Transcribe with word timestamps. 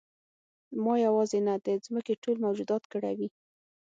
ما 0.83 0.93
یوازې 1.07 1.39
نه 1.47 1.53
د 1.65 1.67
ځمکې 1.85 2.13
ټول 2.23 2.37
موجودات 2.45 2.83
کړوي. 2.93 3.29